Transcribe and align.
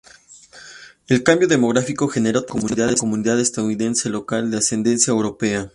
El 1.09 1.21
cambio 1.21 1.47
demográfico 1.47 2.07
generó 2.07 2.43
tensión 2.43 2.79
en 2.79 2.87
la 2.87 2.95
comunidad 2.95 3.39
estadounidense 3.39 4.09
local 4.09 4.49
de 4.49 4.57
ascendencia 4.57 5.11
europea. 5.11 5.69